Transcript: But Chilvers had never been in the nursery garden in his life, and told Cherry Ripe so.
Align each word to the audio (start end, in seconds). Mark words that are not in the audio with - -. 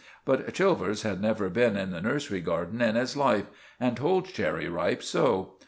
But 0.25 0.51
Chilvers 0.55 1.03
had 1.03 1.21
never 1.21 1.47
been 1.47 1.77
in 1.77 1.91
the 1.91 2.01
nursery 2.01 2.41
garden 2.41 2.81
in 2.81 2.95
his 2.95 3.15
life, 3.15 3.45
and 3.79 3.95
told 3.95 4.25
Cherry 4.25 4.67
Ripe 4.67 5.03
so. 5.03 5.57